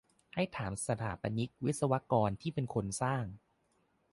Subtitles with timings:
[0.35, 3.23] ให้ถามสถาปนิก-วิศวกร ที่เป็นคนสร้าง